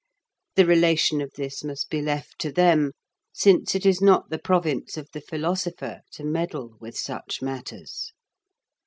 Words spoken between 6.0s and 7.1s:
to meddle with